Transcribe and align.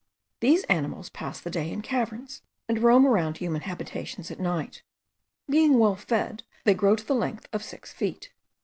These 0.39 0.63
animals 0.63 1.09
pass 1.09 1.39
the 1.39 1.51
day 1.51 1.71
in 1.71 1.83
caverns, 1.83 2.41
and 2.67 2.79
roam 2.79 3.05
around 3.05 3.37
human 3.37 3.61
habitations 3.61 4.31
at 4.31 4.39
night. 4.39 4.81
Being 5.47 5.77
well 5.77 5.95
fed, 5.95 6.41
they 6.63 6.73
grow 6.73 6.95
to 6.95 7.05
the 7.05 7.13
length 7.13 7.47
of 7.53 7.63
six 7.63 7.93
feet. 7.93 8.31